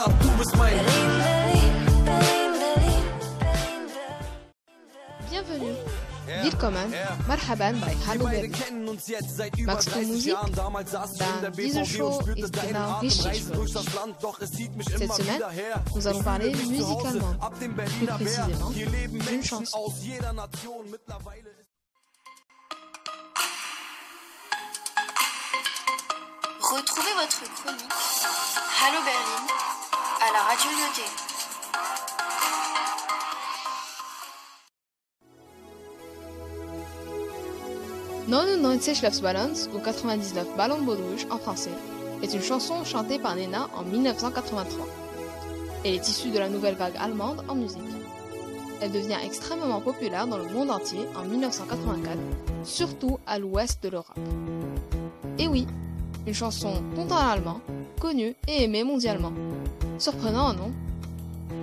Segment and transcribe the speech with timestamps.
[0.00, 0.70] ab, du bist mein.
[0.70, 1.14] Berlin,
[2.04, 3.04] Berlin, Berlin, Berlin,
[3.38, 4.26] Berlin, Berlin.
[5.30, 5.76] Bienvenue.
[6.42, 6.94] Willkommen,
[7.26, 8.54] Marhaban bei Hallo Berlin.
[9.66, 10.36] Magst du Musik?
[11.18, 13.72] Dann diese Show ist genau richtig für dich.
[13.72, 15.42] Cette semaine,
[15.94, 19.92] nous allons parler musicalement, plus précisément, d'une chanson.
[26.70, 27.92] Retrouvez votre chronique
[28.80, 29.49] Hallo Berlin
[30.20, 31.06] à la radio Lyoté.
[38.94, 41.72] Schlafs Ballons ou 99 Ballons de Baudruche en français
[42.22, 44.86] est une chanson chantée par Nena en 1983.
[45.84, 47.80] Elle est issue de la nouvelle vague allemande en musique.
[48.82, 52.18] Elle devient extrêmement populaire dans le monde entier en 1984,
[52.64, 54.18] surtout à l'ouest de l'Europe.
[55.38, 55.66] Et oui,
[56.26, 57.60] une chanson contente en allemand,
[57.98, 59.32] connue et aimée mondialement.
[60.00, 60.72] Surprenant, non?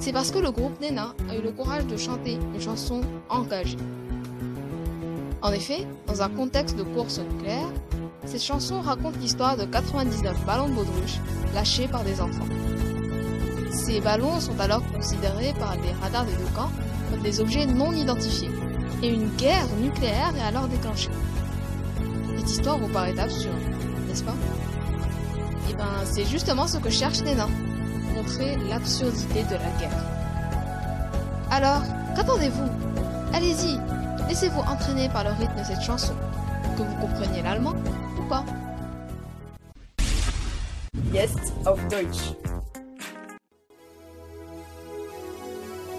[0.00, 3.76] C'est parce que le groupe Nena a eu le courage de chanter une chanson engagée.
[5.42, 7.68] En effet, dans un contexte de course nucléaire,
[8.24, 11.18] cette chanson raconte l'histoire de 99 ballons de baudruche
[11.54, 12.46] lâchés par des enfants.
[13.70, 16.72] Ces ballons sont alors considérés par les radars des deux camps
[17.10, 18.50] comme des objets non identifiés,
[19.02, 21.10] et une guerre nucléaire est alors déclenchée.
[22.38, 23.60] Cette histoire vous paraît absurde,
[24.08, 24.34] n'est-ce pas?
[25.68, 27.46] Eh ben, c'est justement ce que cherche Nena,
[28.22, 30.02] montrer l'absurdité de la guerre.
[31.50, 31.82] Alors,
[32.14, 32.68] qu'attendez-vous?
[33.34, 33.78] Allez-y,
[34.28, 36.12] laissez-vous entraîner par le rythme de cette chanson,
[36.76, 37.74] que vous compreniez l'allemand
[38.18, 38.44] ou pas?
[41.12, 42.34] Jetzt auf Deutsch.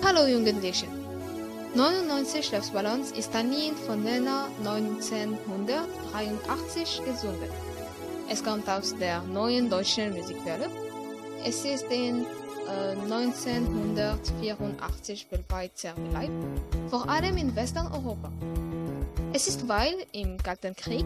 [0.03, 0.87] Hallo Jugendliche.
[1.75, 7.49] 99 Schlafballons ist ein Lied von Nena 1983 gesungen.
[8.29, 10.69] Es kommt aus der neuen deutschen Musikwelle.
[11.45, 12.25] Es ist in
[12.67, 16.31] äh, 1984 weltweit sehr beliebt,
[16.89, 18.31] vor allem in Westeuropa.
[19.33, 21.05] Es ist, weil im Kalten Krieg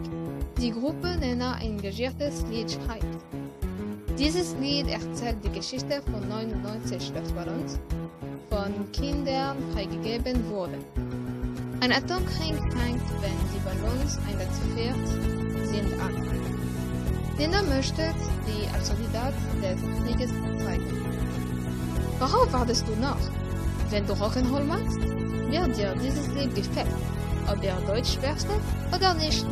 [0.58, 3.06] die Gruppe Nena ein engagiertes Lied schreibt.
[4.18, 7.78] Dieses Lied erzählt die Geschichte von 99 Schlafballons,
[8.50, 10.84] von Kindern freigegeben wurden.
[11.80, 15.08] Ein Atomkrieg fängt, wenn die Ballons eingeführt
[15.68, 16.57] sind, an.
[17.38, 18.02] Nena möchte
[18.46, 19.32] die Absurdität
[19.62, 20.30] des Krieges
[20.64, 21.06] zeigen.
[22.18, 23.16] Worauf wartest du noch?
[23.90, 26.88] Wenn du Rock'n'Roll magst, wird dir dieses Lied gefällt,
[27.50, 28.60] ob ihr Deutsch versteht
[28.94, 29.46] oder nicht.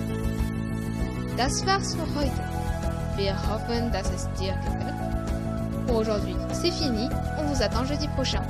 [1.36, 2.42] Das war's für heute.
[3.16, 5.86] Wir hoffen, dass es dir gefällt.
[5.86, 7.08] Pour aujourd'hui, c'est fini.
[7.38, 8.42] On vous attend jeudi prochain.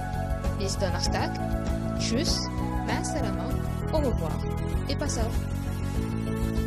[0.59, 1.31] Bis Donnerstag.
[1.99, 2.49] Tschüss,
[2.87, 3.53] passe à la main,
[3.93, 4.33] au revoir
[4.89, 6.66] et passe auf.